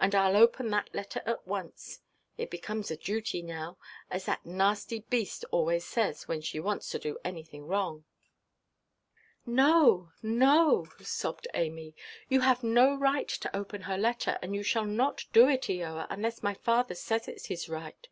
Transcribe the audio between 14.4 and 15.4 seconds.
and you shall not